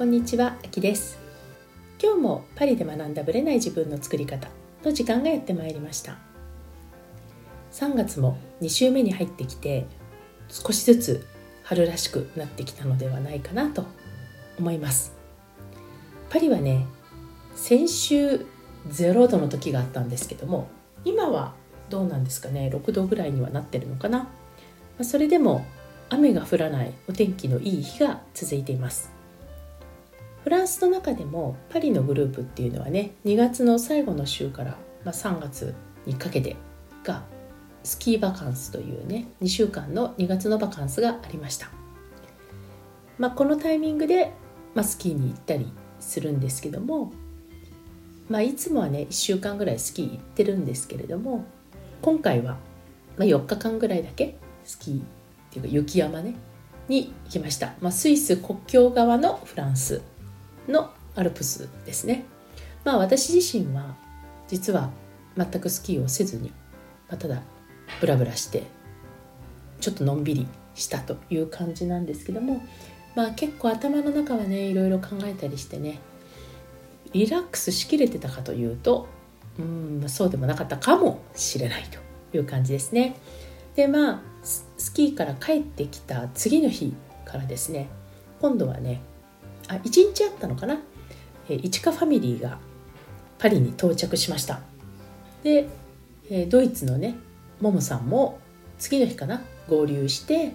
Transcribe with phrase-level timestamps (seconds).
[0.00, 1.18] こんにちは、あきです。
[2.02, 4.48] 今日もパリで学んだブレない自分の作り方
[4.82, 6.16] の時間がやってまいりました。
[7.72, 9.84] 3月も2週目に入ってきて
[10.48, 11.26] 少しずつ
[11.64, 13.84] 春らしくなってきたのではないかなと
[14.58, 15.12] 思います。
[16.30, 16.86] パリはね
[17.54, 18.46] 先週
[18.88, 20.70] 0度の時があったんですけども
[21.04, 21.52] 今は
[21.90, 24.28] どうなんですかね6度ぐらいにはなってるのかな。
[25.02, 25.66] それでも
[26.08, 29.19] 雨が降らないお天気のいい日が続いています。
[30.44, 35.74] フランスの中でもパリのグループっていうのはね2月の最後の週から、まあ、3月
[36.06, 36.56] にかけて
[37.04, 37.24] が
[37.82, 41.70] スキーバカンスというね2週間の2月のバカンスがありました、
[43.18, 44.32] まあ、このタイミングで、
[44.74, 47.12] まあ、スキーに行ったりするんですけども、
[48.28, 51.44] まあ、いつもはね1週間ぐらいスキー行ってるんですけれども
[52.00, 52.56] 今回は、
[53.16, 55.02] まあ、4日間ぐらいだけスキーっ
[55.50, 56.34] ていうか雪山ね
[56.88, 60.00] に行きました、まあ、スイス国境側のフランス。
[60.70, 62.24] のアルプスですね
[62.84, 63.96] まあ私自身は
[64.48, 64.90] 実は
[65.36, 66.50] 全くスキーをせずに、
[67.08, 67.42] まあ、ただ
[68.00, 68.64] ブラブラして
[69.80, 72.62] ちょっとのんびりしたという感じなんですけども
[73.14, 75.98] まあ結構頭の中はねいろいろ考えたりしてね
[77.12, 79.08] リラックスしきれてたかというと
[79.58, 83.16] うんそうでもなかったかもしれないという感じですね。
[83.74, 87.88] でまあスキーから帰ってきた次の日からですね
[88.40, 89.02] 今度はね
[89.70, 90.78] あ1日あったのかな、
[91.48, 92.58] えー、イチカファミリーが
[93.38, 94.60] パリに到着しました。
[95.42, 95.68] で、
[96.28, 97.16] え、ドイツのね
[97.60, 98.38] ももさんも
[98.78, 99.42] 次の日かな？
[99.68, 100.52] 合流して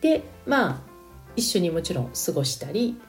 [0.00, 0.80] でまあ
[1.34, 3.00] 一緒にもちろん過ごしたり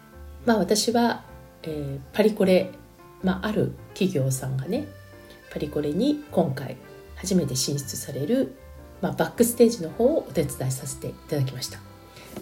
[0.45, 1.23] まあ私は、
[1.63, 2.71] えー、パリコレ、
[3.21, 4.87] まあ、ある企業さんがね
[5.51, 6.77] パリコレに今回
[7.15, 8.55] 初めて進出される
[9.03, 11.92] まあ、バックステージの方をお手伝いさせていただきました。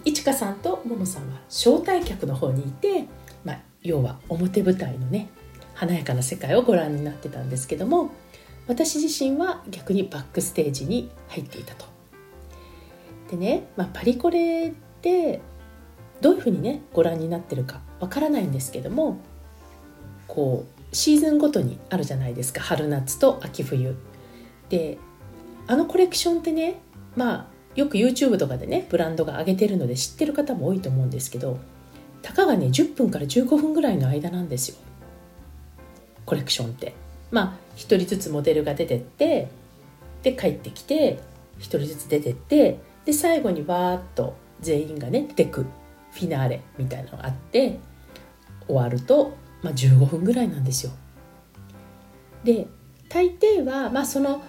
[0.06, 3.06] いちかさんとももさんは招待客の方にいて、
[3.44, 5.30] まあ、要は表舞台のね
[5.74, 8.12] 華やかな世界をご覧になってたんですけども
[8.68, 11.86] 私自身は逆にバックステージに入っていたと。
[13.30, 14.72] でね、まあ、パリコレっ
[15.02, 15.42] て
[16.20, 19.20] どういうふうにねご覧になってるかわからないんですけども
[20.28, 23.96] こうシーズンごとにあるじゃないですか春夏と秋冬。
[24.70, 24.98] で
[25.68, 26.82] あのコレクションってね
[27.16, 31.58] まあよく YouTube とかでねブランドが上げてるので知ってる方も多いと思うんですけど
[32.22, 34.78] たかがね10分から15分ぐらいの間なんですよ。
[36.26, 36.94] コレクションって。
[37.32, 39.48] まあ1人ずつモデルが出てって
[40.24, 41.20] で帰ってきて
[41.60, 45.66] 1人ずつ出てってで最後にわーっと全員がね出てく
[46.12, 47.80] フィナーレみたいなのがあって
[48.68, 49.34] 終わると、
[49.64, 50.92] まあ、15分ぐらいなんですよ。
[52.44, 52.68] で
[53.10, 54.42] 大抵は、まあ、その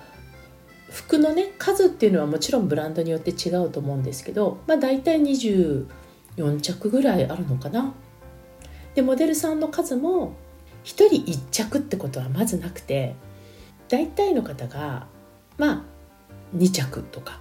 [0.92, 5.86] 服のね数っていうのはもちろんブランドによって違うと思うんですけど、まあ、大体24
[6.60, 7.94] 着ぐらいあるのかな。
[8.94, 10.34] でモデルさんの数も
[10.84, 13.14] 1人1着ってことはまずなくて
[13.88, 15.06] 大体の方が
[15.56, 15.82] まあ
[16.54, 17.40] 2着とか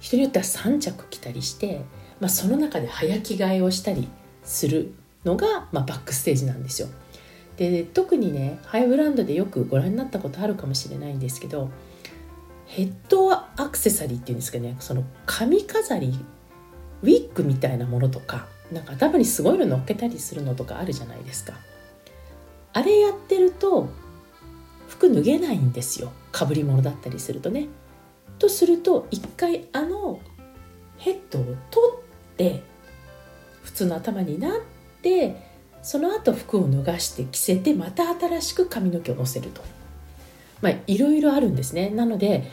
[0.00, 1.82] 人によっては3着着たりして、
[2.18, 4.08] まあ、その中で早着替えをしたり
[4.42, 4.92] する
[5.24, 6.88] のが、まあ、バックステージなんですよ。
[7.56, 11.70] で特にねハイブランドでよくご覧になったことあるかもしれないんですけど
[12.70, 16.14] ヘッドアクセサリーっていうんですかねその髪飾り
[17.02, 21.54] ウィッグみたいなものとかなんか頭にすごいの乗っけたりするのとかあるじゃないですか。
[22.72, 23.88] あれやってると
[24.86, 26.12] 服脱げないんですよ。
[26.30, 27.66] かぶり物だったりするとね。
[28.38, 30.20] とすると一回あの
[30.98, 31.56] ヘッドを取
[32.34, 32.62] って
[33.64, 34.52] 普通の頭になっ
[35.02, 35.34] て
[35.82, 39.79] その後服を脱がして着せてまた新しく髪の毛をのせると。
[40.62, 41.90] まあいろいろあるんですね。
[41.90, 42.44] なので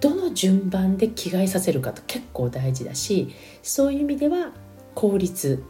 [0.00, 4.52] どの順番で着替えさせるかと結構大事だしそういう意味では
[4.94, 5.62] 効率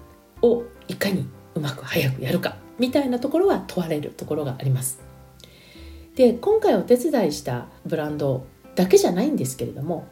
[0.42, 5.00] をいかにうまく早くやるかみたいなところは問われるところがあります。
[6.16, 10.06] で今回お手伝いしたブランドだけじゃないんですけれども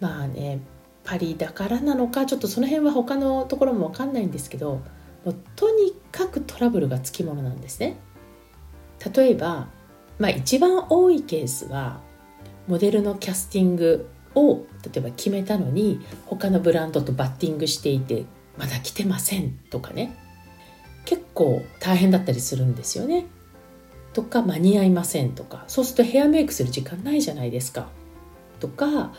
[0.00, 0.60] まあね
[1.04, 4.82] パリだからなのかちょっとその辺は他のところも分かんないんですけど
[5.24, 7.98] もうとにかくトラブルがつきものなんですね。
[9.14, 9.68] 例えば
[10.18, 12.00] まあ、一番多いケースは
[12.66, 18.24] モデルのキャスティングを例えば決めたのに他のブランドとバッティングしていて
[18.56, 20.16] まだ来てませんとかね
[21.04, 23.24] 結構大変だったりするんですよね。
[24.12, 27.88] とか間に合いませんとかそうするとヘアメイクする時間ないじゃないですか。
[28.60, 29.12] とか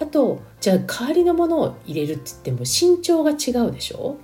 [0.00, 4.16] あとじゃあ代わりのものを入れるって言っても身長が違うでしょ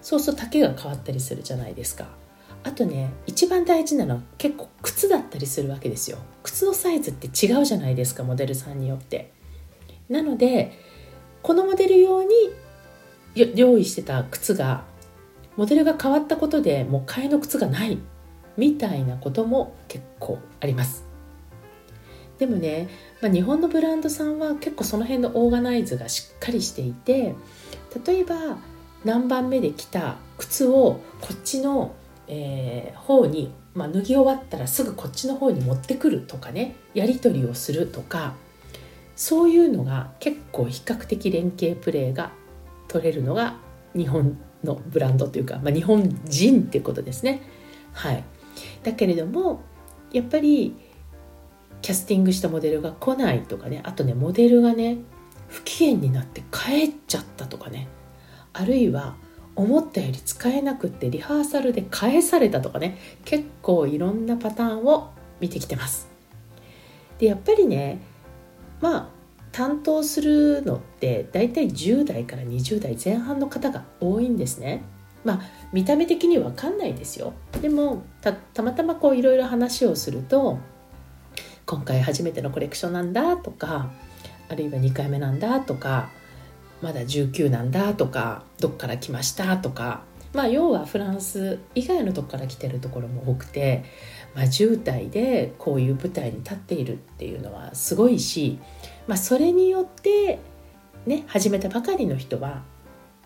[0.00, 2.08] そうすると丈が変わったりするじゃないですか。
[2.66, 6.18] あとね一番大事なのは結構靴だったりするわけですよ。
[6.42, 9.32] 靴のサイズって違うじゃないですかモデルさんによって。
[10.08, 10.72] なので
[11.42, 12.30] このモデル用に
[13.54, 14.84] 用意してた靴が
[15.56, 17.98] モデルが変わったことでもう替えの靴がない
[18.56, 21.04] みたいなことも結構あります。
[22.38, 22.88] でもね、
[23.22, 27.34] まあ、日本のブランドさんは結構その辺のオーガナイズがしっかりしていて
[28.04, 28.58] 例えば
[29.04, 31.94] 何番目で来た靴をこっちの、
[32.28, 38.34] えー、方に、まあ、脱ぎ終わったらすぐこっちの方に持ってくるとかねやり取りをするとか
[39.14, 42.32] そういうのが結構比較的連携プレーが
[42.88, 43.56] 取れるのが
[43.94, 47.42] 日本のブランドというか、まあ、日本人っていうことですね。
[47.92, 48.24] はい、
[48.82, 49.62] だけれども
[50.12, 50.74] やっぱり
[51.80, 54.98] キャスティングしたモデルが来ないとかねあとねモデルがね
[55.48, 57.88] 不機嫌になって帰っちゃったとかね
[58.52, 59.14] あるいは
[59.56, 65.10] 思ったより使えなくってリハーサルで返されたとかね結構いろんなパターンを
[65.40, 66.08] 見てきてます。
[67.18, 68.00] でやっぱりね
[68.80, 69.08] まあ
[69.52, 74.84] 担当するのって大体10代から20代前半の方が多いんですね。
[75.24, 75.40] まあ
[75.72, 77.32] 見た目的に分かんないですよ。
[77.62, 80.58] でもたまたまこういろいろ話をすると
[81.64, 83.90] 今回初めてのコレクションなんだとか
[84.48, 86.10] あるいは2回目なんだとか
[86.86, 90.04] まだ19なんだとかどっから来ましたとか。
[90.32, 93.84] まあ要はフランス以外のとこから来てるところも多くて、
[94.34, 98.58] まあ、10代でこういう舞台に立っているっていうのはすごいし、
[99.08, 100.38] まあ、それによって
[101.06, 102.62] ね始めたばかりの人は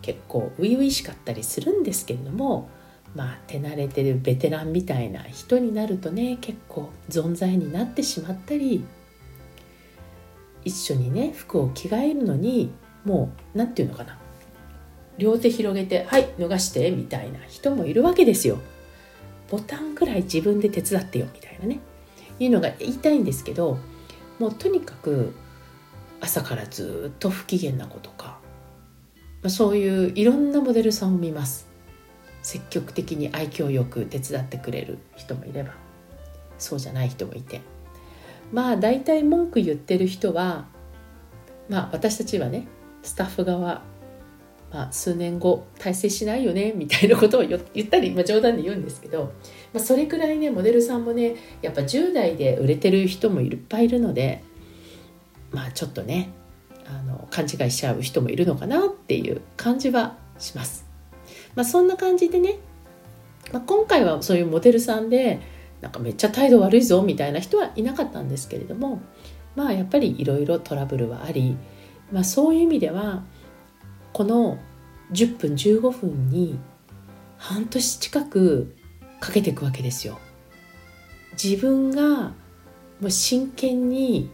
[0.02, 2.70] 結構初々しかったりするんですけれども
[3.14, 8.84] まあ手慣れてるベテランみたいな人になるとね結構存在になってしまったり
[10.64, 12.72] 一緒にね服を着替えるのに
[13.04, 14.18] もう何て言うのかな。
[15.18, 18.58] 両手広げて「はい脱がして」みたいな人もいるわけですよ。
[19.50, 21.80] ボタンぐらい自分で手伝ってよみたいなね。
[22.38, 23.78] いうのが言いたいんですけど
[24.38, 25.34] もうとにかく
[26.20, 28.38] 朝からずっと不機嫌な子とか、
[29.42, 31.68] まあ、そういういろんなモデルさんを見ます。
[32.42, 35.74] 積極的に愛嬌よく手伝ってくれる人もいれば。
[36.58, 37.60] そうじゃない人もいて。
[38.52, 40.66] まあ大体文句言ってる人は
[41.68, 42.66] まあ私たちはね
[43.02, 43.82] スタッフ側
[44.72, 49.32] まあ、数年後大成しないよねみたいなことを言ったり、まあ、冗談で言うんですけど、
[49.72, 54.44] まあ、それくらいねモデルさんもねやっぱ10代で売れてる人もいっぱいいるので
[55.50, 56.30] まあちょっとね
[56.86, 60.86] あの勘違いしちゃう人もいるのかなっていう感じはします。
[61.54, 62.58] まあ、そんな感じでね、
[63.52, 65.40] まあ、今回はそういうモデルさんで
[65.80, 69.00] なんかめっちゃ態度悪いぞみたいな人はいなかったんですけれども
[69.56, 71.56] まあやっぱりいろいろトラブルはあり、
[72.12, 73.22] まあ、そういう意味では
[74.12, 74.58] この
[75.12, 76.58] 10分15分に
[77.36, 78.76] 半年近く
[79.20, 80.18] かけていくわけですよ。
[81.42, 82.32] 自分が
[83.00, 84.30] もう真剣に、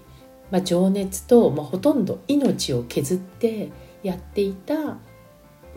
[0.50, 3.70] まあ、情熱と、まあ、ほとんど命を削って
[4.02, 4.98] やっていた、ま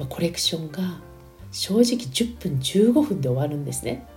[0.01, 1.01] あ、コレクションが
[1.51, 4.07] 正直10分15分で終わるんですね。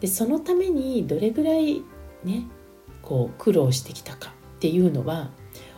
[0.00, 1.82] でそのためにどれぐらい
[2.24, 2.46] ね
[3.02, 5.30] こう苦労してきたかっていうのは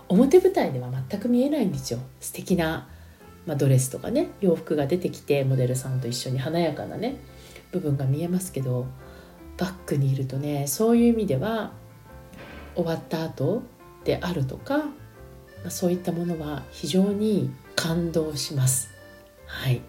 [0.08, 2.88] 表舞台では全く見えないんですよ素敵な
[3.46, 7.16] まあ、ドレスとかね洋服が出てきてモデルさんと一緒に華やかなね
[7.72, 8.86] 部分が見えますけど
[9.56, 11.72] バックにいるとねそういう意味では
[12.74, 13.62] 終わった後
[14.04, 14.84] であるとか、ま
[15.66, 18.90] あ、そういったものは非常に感動します。
[19.46, 19.80] はい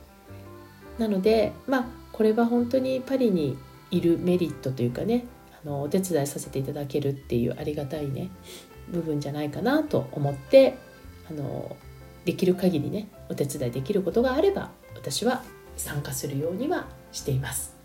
[1.00, 3.58] なのでまあこれは本当にパリに
[3.92, 5.26] いるメリットというかね
[5.64, 8.30] あのお手伝いさせていただけるっていうありがたいね
[8.92, 10.78] 部分じゃないかなと思って
[11.30, 11.76] あの
[12.26, 15.44] できる限りねお手伝いできることがあれば私は
[15.78, 17.76] 参加するようにはしています。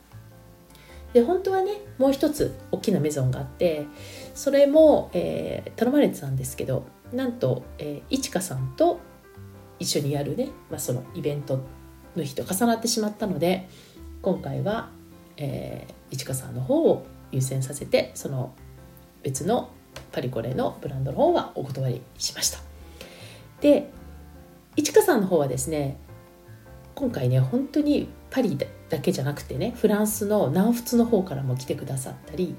[1.12, 3.86] で本当はねもう一つ大きなメゾンがあって
[4.34, 9.00] それも、えー、頼まれてたんですけどなんと、えー、いちかさんと
[9.80, 11.60] 一緒にやるね、まあ、そのイベント
[12.14, 13.68] の日と重なってしまったので
[14.22, 14.90] 今回は、
[15.36, 18.54] えー、いちかさんの方を優先させてその
[19.22, 19.70] 別の
[20.12, 22.58] パリコレのブランドの方はお断りしました。
[23.60, 23.90] で
[24.76, 25.98] いちかさんの方はですね
[26.94, 28.56] 今回ね本当にパリ
[28.88, 32.54] だけじゃなくてねフランスの南仏の方からも来てくださったり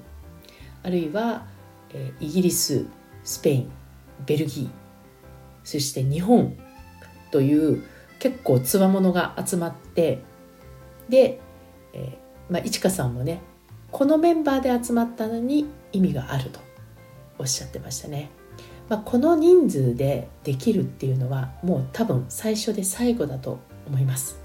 [0.82, 1.46] あるいは、
[1.94, 2.86] え、イギリス
[3.24, 3.72] スペイン
[4.26, 4.68] ベルギー
[5.64, 6.56] そして日本
[7.30, 7.84] という
[8.18, 10.22] 結構つわものが集まって
[11.08, 11.40] で、
[11.92, 13.40] えーまあ、いちかさんもね
[13.90, 16.60] このメンバーで集まったのに意味があると
[17.42, 18.30] おっしゃってましたね。
[18.88, 24.38] まあ、この人数でできるっていうのはもう多分最初で最後だと思います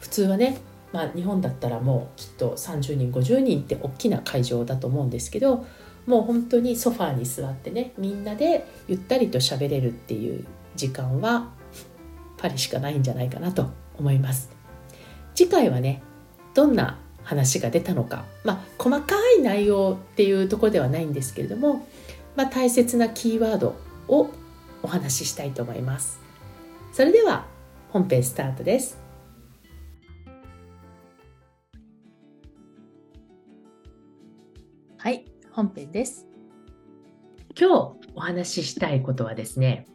[0.00, 0.58] 普通はね、
[0.92, 5.64] まあ、日本だったらもうきっと30人50人って大きな会場だと思うんですけど
[6.06, 11.52] もう本当にソファーに座ってねみんなでゆったりと喋れるっていう時間は
[12.38, 14.50] パリしかないんじゃないかなと思います
[15.34, 16.02] 次回はね
[16.54, 21.86] どんな話が出たのか、まあ、細かい内容っていうところではないんですけれども、
[22.36, 23.76] まあ、大切なキーワード
[24.08, 24.30] を
[24.82, 26.20] お話ししたいと思います。
[26.90, 27.44] それでは
[27.90, 28.98] 本編スタートです。
[34.96, 36.26] はい、本編です。
[37.60, 37.72] 今日
[38.14, 39.86] お話ししたいことはですね、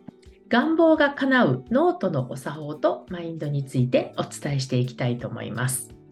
[0.50, 6.03] 願望が叶うノートのお作法とマインドについてお伝えしていきたいと思います。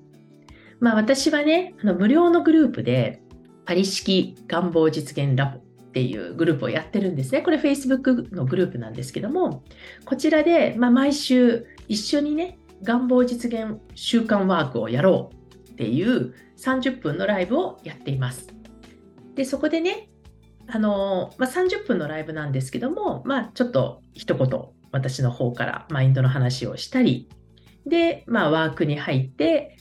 [0.81, 3.21] まあ私はね、あの無料のグループで
[3.65, 7.41] パリ式願望実現ラボっていうグループをやってるんですね。
[7.41, 9.63] これ Facebook のグループなんですけども、
[10.05, 18.47] こちらで、まあ、毎週一緒にね、願望実現習慣ワークをやろうっていう30分のライブをやっています。
[19.35, 20.09] で、そこでね、
[20.67, 24.61] あのまあ、30分のライブなんですけども、まあ、ちょっと一言
[24.91, 27.29] 私の方からマインドの話をしたり、
[27.85, 29.77] で、まあ、ワークに入って、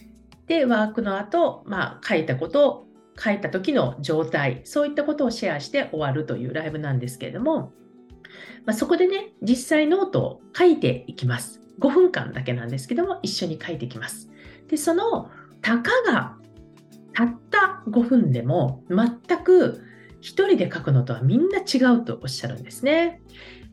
[0.51, 7.73] で、ワークの後、まあ、書いたこと書いた時の状態、そういったことをシェアして終わるというライブなんですけれども、
[8.67, 11.61] まあ、そこでね、実際ノートを書いていきます。
[11.79, 14.29] 5分間だけなんですけども、一緒に書いていきます。
[14.67, 15.31] で、その、
[15.63, 16.37] たかが
[17.13, 19.85] たった5分でも全く
[20.21, 23.23] 1人で書くのとはみんな違うとおっしゃるんですね。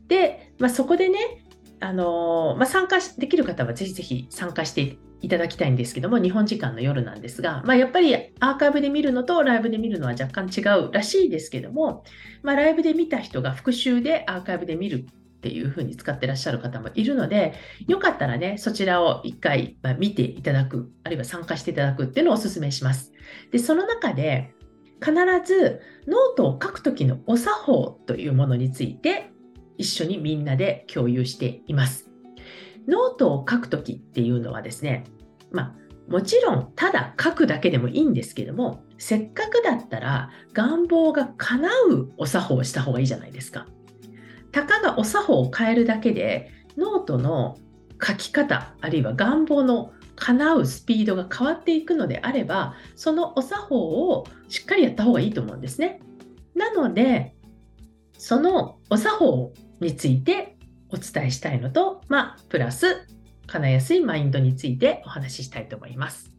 [0.07, 1.43] で、まあ、そこでね、
[1.79, 12.03] あのまあ、参加できる方はぜひぜひ参加していただきたいんですけども、日本時間の夜なんですが、まあ、やっぱりアーカイブで見るのとライブで見るのは若干違うらしいですけども、
[12.43, 15.07] まあ、ライブで見た人が復習でアーカイブで見る
[15.37, 17.53] っていうふうに使ってらっしゃる方もいるので、
[17.87, 23.11] よかったらね、そちらを一回見ていただく、あるいは参加していただくっていうのをお勧めします。
[23.51, 24.51] で、その中で、
[24.99, 25.13] 必
[25.45, 29.29] ずノートを書くときのお作法というものについて
[29.77, 32.06] 一緒にみんなで共有しています。
[32.87, 35.05] ノートを書くときっていうのはですね、
[35.51, 35.75] まあ、
[36.11, 43.67] もちろんただ書くだけでもいいんですけども、せっかくだったら願望が叶うお作法をした方がいいじゃないですか。
[44.51, 47.57] たかがお作法を変えるだけで、ノートの
[48.01, 55.99] 書き方、あるいは願望の叶うスピードが変わっていくのであれば、そのお作法をしっかりやった方がいいと思うんですね。
[56.55, 57.35] なので、
[58.17, 60.56] そのお作法について
[60.89, 63.07] お伝えしたいのと、まあ、プラス、
[63.47, 66.31] 叶えやすいマインドについてお話ししたいと思います。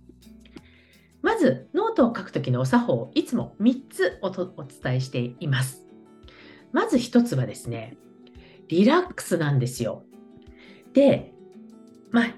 [1.23, 5.85] まず、ノートを書くときのお作法を、いつも3つお伝えしています。
[6.73, 7.97] まず1つはですね、
[8.69, 10.05] リラックスなんですよ。
[10.93, 11.33] で、
[12.11, 12.35] まあ、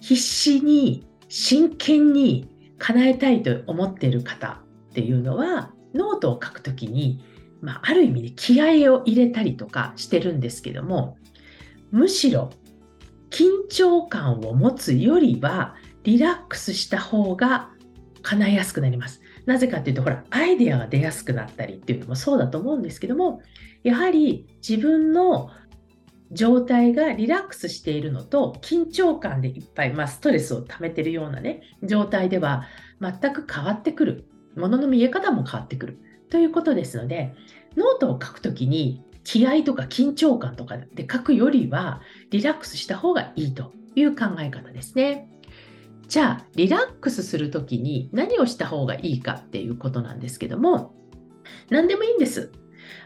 [0.00, 7.22] 必死に、真剣に叶えたいと思っている方っていうのは、ノートを書くときに、
[7.60, 11.16] まあ、ある意味で気合を入れたりとかしてるんですけども、
[11.90, 12.50] むしろ
[13.30, 17.70] 緊張感を持つよりはリラックスした方が
[18.22, 19.20] 叶えやすくなります。
[19.46, 23.42] なぜかっていうと、ほら、アイデアが出やすくなったりっていうのもそうだと思うんですけども、
[23.82, 25.50] やはり自分の
[26.32, 32.66] 状態がリラックスしているのと、緊張感でいっぱい、まあ、ストレスを溜めてるようなね、状態では
[33.00, 34.26] 全く変わってくる。
[34.56, 35.98] ものの見え方も変わってくる。
[36.28, 37.34] ということですので、
[37.76, 42.00] ノートを書くときに気合とか緊張感とかで書くよりは
[42.30, 45.28] リラックスした方がいいという考え方ですね。
[46.08, 50.92] じゃあリラックスする時に何をした方がいいかっていうことなんですけども
[51.68, 52.50] 何でもいいんです。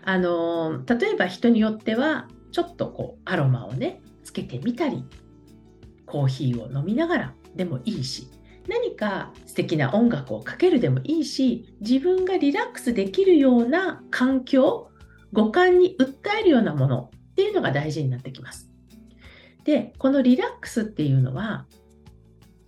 [0.05, 5.05] あの例えば人によってはちょっとこうアロマをねつけてみたり
[6.07, 8.29] コーヒーを飲みながらでもいいし
[8.69, 14.91] 何か素敵な音楽をかけるでもいいし自分がリラックスできるような環境
[15.35, 18.71] 五感に訴えるようなものっていうのが大事になってきます。
[19.65, 21.67] で、このリラックスっていうのは、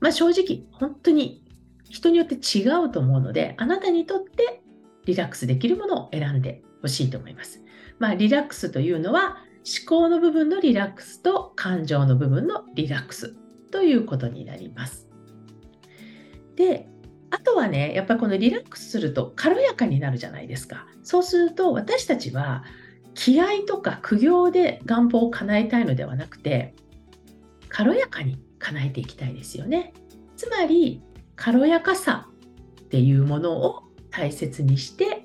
[0.00, 1.44] まあ、正直、本当に
[1.88, 4.62] 人によって違うと思うので、あなたにとって
[5.04, 7.62] リラックスできるものを選んでほしいと思います。
[7.98, 13.36] まあ、リラックスというのは、思考の部分のリラックスと感情の部分のリラックス
[13.70, 15.08] ということになります。
[16.56, 16.88] で、
[17.30, 20.86] あとはね、やっぱりこのリラックスすると軽やかになるじゃないですか。
[21.02, 22.64] そうすると私たちは
[23.14, 26.74] 気合とか苦行で願望を叶えたいのではなくて、
[27.68, 29.92] 軽やかに叶えていきたいですよね。
[30.36, 31.02] つまり、
[31.34, 32.28] 軽やかさ
[32.82, 35.24] っていうものを大切にして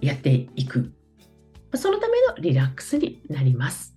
[0.00, 0.92] やっていく。
[1.74, 3.96] そのためのリラックスになります。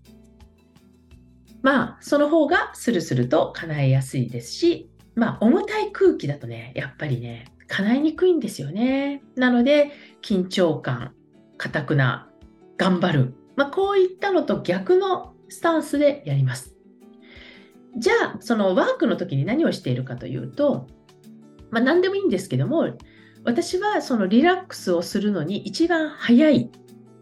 [1.62, 9.24] まあ、その方がスルスルと叶えやすいですし、まあ、重たい空気だとね、やっぱりね、叶えにくいんですよね。
[9.36, 9.92] なので、
[10.22, 11.14] 緊張感、
[11.58, 12.30] 硬くな、
[12.78, 13.34] 頑張る。
[13.56, 16.74] まあ、こういったのと逆のスタンスでやります。
[17.96, 20.88] じゃあそのワークの時に何をしているかというと、
[21.70, 22.98] まあ、何でもいいんですけども
[23.44, 26.72] 私はそのリラックスをするのに一番早い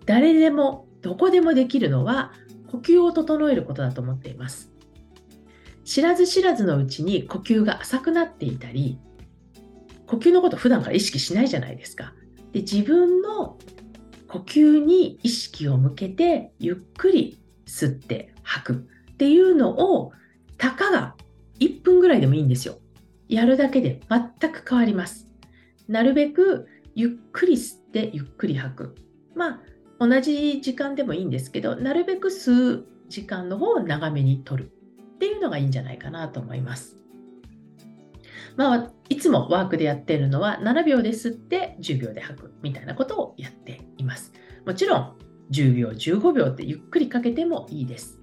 [0.05, 2.31] 誰でもどこでもできるのは
[2.69, 4.70] 呼吸を整えることだと思っています
[5.91, 8.97] 知らず知らずのうちに呼吸が浅くなっていたり
[10.07, 12.13] 呼吸のこと普段から意識しないじゃないですか
[12.53, 13.57] で自分の
[14.29, 20.13] 呼吸に意識を向けてゆっくり吸って吐くっていうのを
[20.57, 21.15] たかが
[21.59, 22.77] 1分ぐらいでもいいんですよ。
[23.27, 25.27] やるだけで全く変わります。
[25.89, 28.95] なるべくゆっくり吸ってゆっくり吐く。
[29.35, 29.59] まあ
[29.99, 34.71] 同じ時間でもいいんですけどなるべく吸う時間の方を長めに取る
[35.21, 36.95] っていうのがいいんじゃないかなと思います。
[38.55, 44.33] まあ、いつもワークでやっているのは7秒で吸って10秒で吐くみたいなことをやっています。
[44.65, 45.17] もちろん
[45.51, 48.17] 10秒、15秒ってゆっくりかけてもいいです。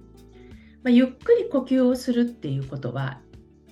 [0.83, 3.21] まあ、ゆっくり呼吸をするっていうことは、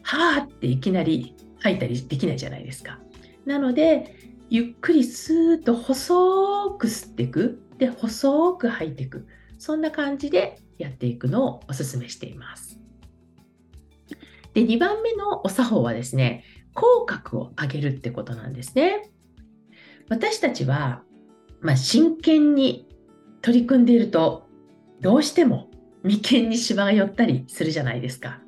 [0.04, 2.98] はーっていきなり吐いたりできないじゃないですか。
[3.46, 4.16] なので、
[4.50, 7.62] ゆっくりスーッと細く吸っていく。
[7.78, 9.28] で、細く吐いていく。
[9.58, 12.87] そんな感じでやっていくのをお勧めしています。
[14.58, 19.08] で、2番目のお作法はですね、口角を上げるってことなんですね。
[20.10, 21.04] 私たちは、
[21.62, 22.88] まあ、真剣に
[23.44, 24.48] 取り組んでいると、
[25.00, 25.70] どうしても
[26.02, 28.42] 眉間にしわが寄ったりするじゃないですか。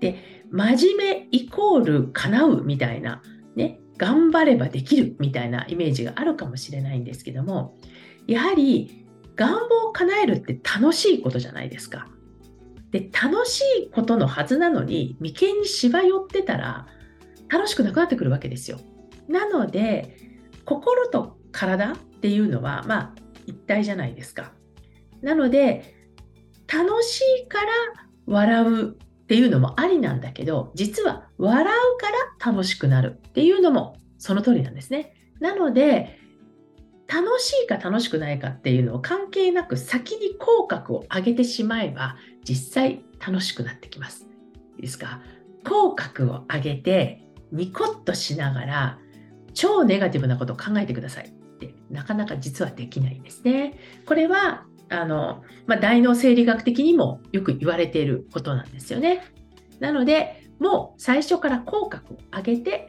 [0.00, 3.22] で、真面目イコール叶うみたいな、
[3.54, 7.76] ね、頑張ればできるみたいなイメージがあるかもしれないんですけども、
[8.26, 12.08] やはり願望を叶えるって楽しいことじゃないですか。
[12.90, 16.86] で、楽しいことのはずなのに、眉間にしわ寄ってたら、
[17.48, 18.78] 楽しくなくなってくるわけですよ。
[19.28, 20.16] なので、
[20.64, 23.14] 心と体っていうのは、まあ、
[23.46, 24.52] 一体じゃないですか。
[25.22, 25.94] なので、
[26.72, 27.72] 楽しいから
[28.26, 35.14] 笑うっていうのもありなんだけど、実は笑うから楽しくなるっていうのもその通りなんですね。
[35.40, 36.18] なので、
[37.06, 42.16] 楽しいか楽しくないかっていうのを関係なく先に口角を上げてしまえば
[42.48, 44.26] 実際楽しくなってきます。
[44.76, 45.20] いいですか？
[45.64, 48.98] 口角を上げてニコッとしながら
[49.52, 53.78] 超ネガティブなことを考えてくださいってなかなか実はできないんですね。
[54.06, 59.24] これはあの、まあ、大脳生理学的にもよく言われていることなんですよね。
[59.80, 62.88] なのでもう最初から口角を上げて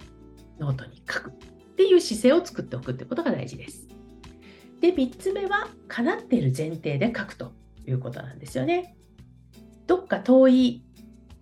[0.59, 1.33] ノートに書くっ
[1.75, 3.87] ていう姿勢を作っておくってことが大事です。
[4.79, 7.53] で3つ目は叶っている前提で書くと
[7.85, 8.95] いうことなんですよね。
[9.89, 10.83] どっか遠い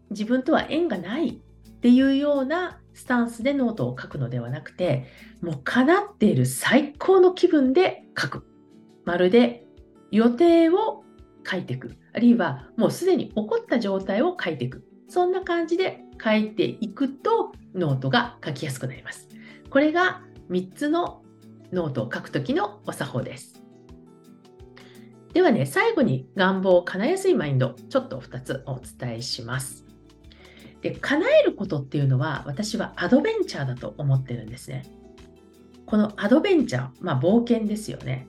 [0.09, 1.33] 自分とは縁がないっ
[1.81, 5.05] ていうようなスタンスでノートを書くのではなくて
[5.41, 8.47] もう叶っている最高の気分で書く。
[9.03, 9.65] まるで
[10.11, 11.03] 予定を
[11.45, 11.97] 書いていく。
[12.13, 14.87] あるいはもうすでに起こった状態を書いていく。
[15.09, 19.27] そんな感じで書いていくとノートが書きやすくなります。
[19.69, 21.21] これが3つの
[21.73, 23.66] ノートを書くときのお作法です。
[25.37, 29.85] ではね最後に願望を叶えやすいマインドちょっと2つお伝えします
[30.81, 34.83] で叶えることっていうのは私はアドベンチャーだと思ってるんですね
[35.85, 38.27] このアドベンチャーまあ冒険ですよね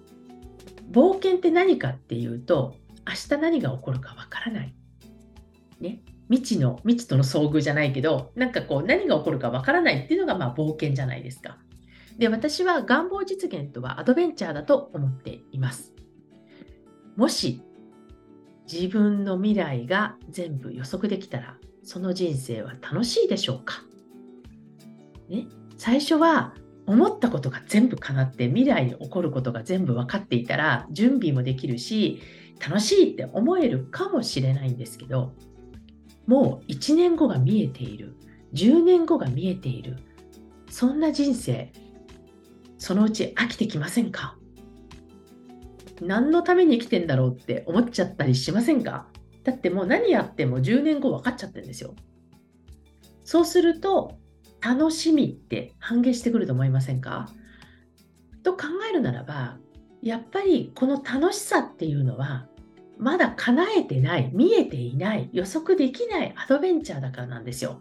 [0.91, 2.75] 冒険って何かっていうと、
[3.07, 4.75] 明日何が起こるかわからない。
[5.81, 6.01] ね。
[6.31, 11.59] 未知の、未知との遭遇じゃないけど、なんかこう何が起こるかわからないっていうのがまあ冒険じゃないですか。
[12.19, 15.93] で、私は願望実現とはアドベンチャーだと思っています。
[17.19, 17.61] もし
[18.73, 23.83] 自分の未来が全部予測できたら、その人生は楽しいでしょうか？
[25.29, 26.55] ね、最初は
[26.87, 32.23] 思ったことが全部叶って未来に起こることが全部分かっていたら準備もできるし
[32.65, 35.33] 楽しいって思えるかもしれないんですけど
[36.29, 38.17] もう1年後が見えている。
[38.55, 39.97] 10年後が見えている。
[40.71, 41.73] そんな人生
[42.79, 44.38] そのうち飽きてきませんか？
[46.01, 49.09] 何のために生きてんだろうって思っちゃったりしませんか？
[49.45, 51.95] だってもう何やっても10年後分かっちゃってるんですよ。
[53.25, 54.19] そうすると
[54.61, 57.29] 楽しみって半減してくると思いませんか？
[58.43, 59.59] と考えるならば
[60.03, 62.47] やっぱりこの楽しさっていうのは
[62.99, 67.81] まだ叶えてない見えていない予測できないアドベンチャーだからなんですよ。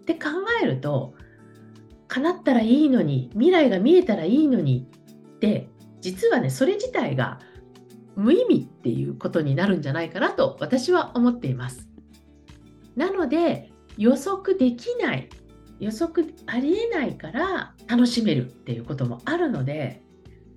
[0.00, 0.28] って考
[0.62, 1.14] えると
[2.08, 4.86] 叶ったらいいのに未来が見えたらいいのに
[5.36, 5.68] って
[6.04, 7.38] 実はねそれ自体が
[8.14, 11.88] 無意味っていうことになるんじゃないかなと私は思っています。
[12.94, 15.30] なので予測できない
[15.80, 20.02] 予測ありえないから楽しめるっていうこともあるので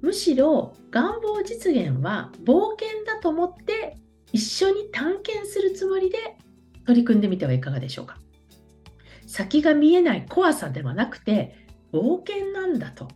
[0.02, 3.96] むしろ願望実現は冒険だと思って
[4.34, 6.18] 一緒に探検するつもりで
[6.86, 8.18] 取り組んでみてはいかがでしょうか。
[9.26, 13.08] 先が見えない怖さではなくて冒険なんだと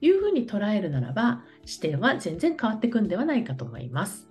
[0.00, 4.28] いうふうに捉えるならば視点は全然変わっていくんではないかと思います。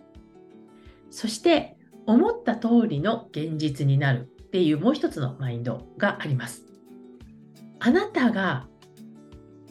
[1.10, 6.64] そして思った通りの現実になるっていうもう一つのマインドがあります。
[7.80, 8.68] あなたが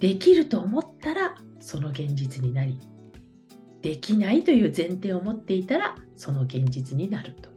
[0.01, 2.79] できると思ったらその現実になり
[3.83, 7.51] できないという前提を持っていたらその現実になると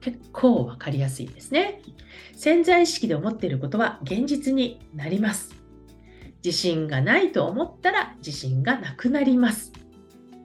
[0.00, 1.80] 結構分かりやすいですね
[2.34, 5.63] 潜在意識で思っていることは現実になります
[6.44, 9.72] 自信がないと思ったら自信がなくなります。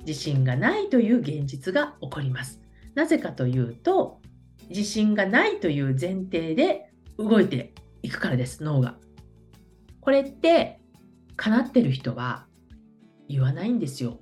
[0.08, 2.62] 自信がないという現実が起こります。
[2.96, 4.22] なぜかというと
[4.70, 8.96] 自信がないという前提で動いていくからです脳が。
[10.00, 10.80] これって
[11.36, 12.46] 叶ってる人は
[13.28, 14.20] 言わないんですよ。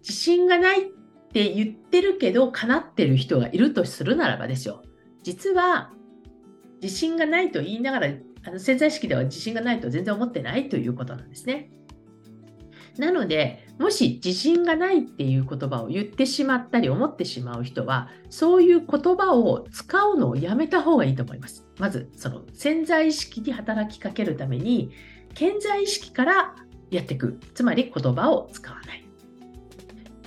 [0.00, 0.84] 自信がないっ
[1.32, 4.82] て言ってるけど叶ってる人がいるとするならばですよ。
[5.22, 5.94] 実は
[6.82, 8.08] 自信がないと言いながら
[8.46, 11.70] あの潜在意識では自信がないと全然思ってないということなんですね。
[12.96, 21.66] なのでもし自信がないっていう言葉を言ってしまったり思ってしまう人はそういう言葉を使うのをやめた方がいいと思います。
[21.78, 24.92] まずその潜在意識に働きかけるために
[25.34, 26.54] 潜在意識から
[26.90, 29.04] やっていくつまり言葉を使わない。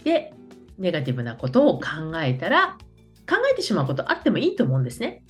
[0.03, 0.33] で
[0.77, 1.87] ネガティブなことを考
[2.21, 2.77] えたら
[3.27, 5.23] 考えてしまうことあってもいいと思うんですね。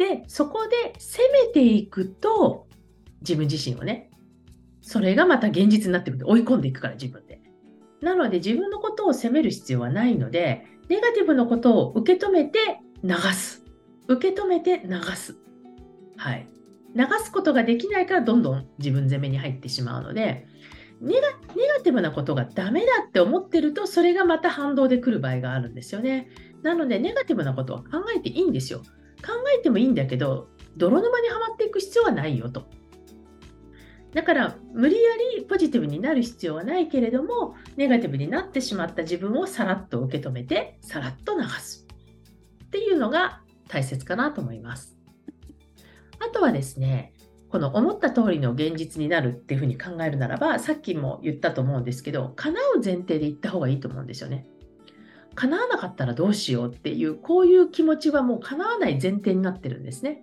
[0.00, 2.66] で、そこで攻めていくと、
[3.20, 4.10] 自分自身をね、
[4.80, 7.42] それがまた現実になってくる追い込んでいくから自分で。
[8.00, 13.62] なので自分のことを責める必要はないので、ネガティブなことを受け止めて流す。
[14.08, 15.36] 受け止めて流す。
[16.16, 16.48] はい。
[16.96, 20.46] 流すことができないからどんどん自分責めに入ってしまうので、
[21.02, 26.30] ネガネガティブなことがダメだって思ってると、それがまた反動で来る場合があるんですよね。
[26.62, 28.82] なので、ネガティブなことは考えていいんですよ。
[29.22, 32.64] 考えてもいいんだけど泥沼にはまっていく必要はないよと。
[34.12, 41.86] だから無理やりポジティブになる必要はないけれどもネガティブになってしまった自分をさらっと受け止めてさらっと流す
[42.64, 44.96] っていうのが大切かなと思います。
[46.18, 47.12] あとはですね
[47.50, 54.46] この思った通りの現実になるっていうふうに考えるならばさっきも言ったと思うんですけど叶う前提で言った方がいいと思うんですよね。
[55.40, 60.22] 叶わなかったらどうしようっていうこういう気持ちはもう叶わない前提になってるんですね。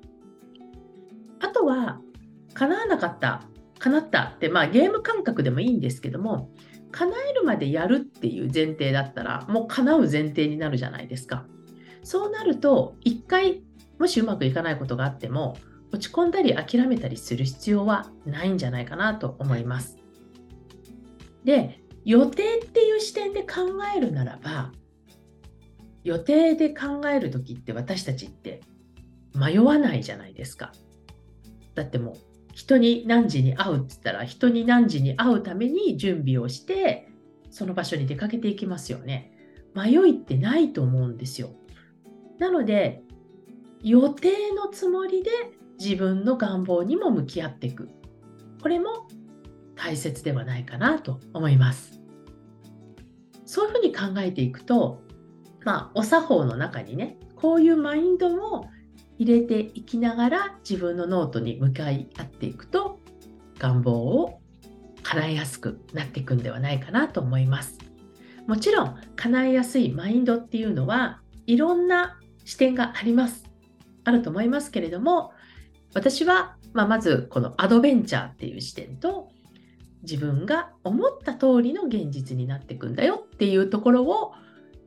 [1.39, 1.99] あとは
[2.53, 3.41] 叶わなかった
[3.79, 6.51] 叶ったってまあゲーム感覚でもいいんですけども
[6.91, 11.45] 叶えるまでやるっていう前提だったらもう叶う前提になるじゃないですか。
[12.03, 13.63] そうなると一回
[13.97, 15.57] もしうまくいかないことがあっても
[15.91, 19.97] 落ち込んだり諦めたりする必要はないんじゃないかなと思います。
[21.43, 23.61] で予定っていう視点で考
[23.95, 24.71] えるならば
[26.07, 28.61] 予定で考える時って私たちって
[29.35, 30.71] 迷わないじゃないですか。
[31.75, 32.15] だってもう
[32.53, 37.09] 人に何時に会うって言ったら人に何時に会うために準備をして
[37.51, 39.33] その場所に出かけていきますよね。
[39.75, 41.49] 迷いってないと思うんですよ。
[42.39, 43.03] なので
[43.83, 45.29] 予定のつもりで
[45.77, 47.89] 自分の願望にも向き合っていく。
[48.61, 49.09] これも
[49.75, 52.01] 大切ではないかなと思います。
[53.45, 55.05] そういうふうに考えていくと
[55.63, 58.69] まあ、お作法の中にねこういうマインドも
[59.17, 62.99] 入れていきながら自分のノートに向かい合っていくと
[63.59, 64.39] 願望を
[65.03, 67.77] 叶えやすくなっていくんではないかなと思います。
[68.45, 73.45] もちろん叶えやすいマインドっていうのはいろんな視点があります。
[74.03, 75.33] あると思いますけれども
[75.93, 79.29] 私は、まあ、まずこのアドベンチャーっていう視点と
[80.03, 84.33] 自分が思った通りの現実になっていくんだよっていうところを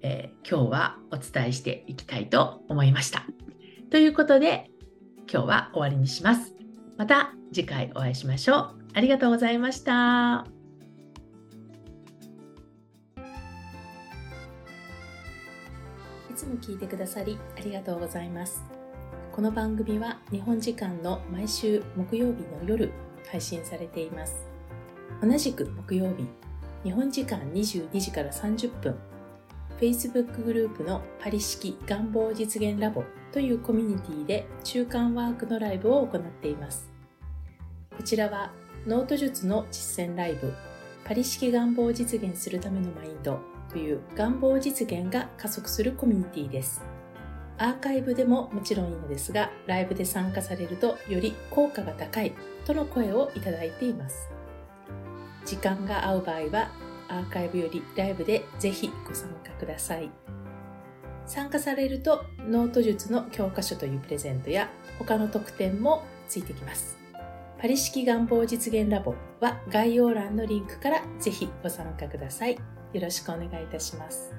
[0.03, 3.25] えー、今日はお伝えしていきたいと思いました。
[3.91, 4.71] ということで
[5.31, 6.55] 今日は終わりにします。
[6.97, 8.75] また次回お会いしましょう。
[8.95, 10.47] ありがとうございました。
[16.31, 18.63] いつも聞いてくださりありがとうございます。
[19.33, 22.93] この番組は日本時間の毎週木曜日の夜
[23.31, 24.47] 配信されています。
[25.23, 26.27] 同じく木曜日、
[26.85, 28.97] 日本時間22時から30分
[29.81, 36.90] Facebook グループのパリ式願望実現ラボというコミュニティで中間ワークのライブを行っています。
[37.97, 38.53] こちらは
[38.87, 40.53] ノート術の実践ライブ
[41.05, 43.40] パリ式願望を実現するためのマインド
[43.71, 46.83] という願望実現が加速するコミュニティです。
[47.57, 52.33] アーカイブでももちろんいいのですが、ライブで参加されるとより効果が高い
[52.66, 54.29] との声をいただいています。
[55.47, 56.71] 時間が合う場合は
[57.11, 60.11] アーカイブよりライブでぜひご参加ください。
[61.27, 64.68] 参加されるとノート術の教科書というプレゼントや
[64.99, 66.96] 他の特典もついてきます。
[67.61, 72.59] パリ式願望実現ラボは概要欄のリンクからぜひご参加ください。
[72.92, 74.33] よろしくお願いいたします。